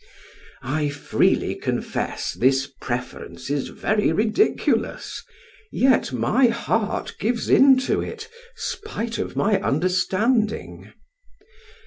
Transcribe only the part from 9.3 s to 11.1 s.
my understanding.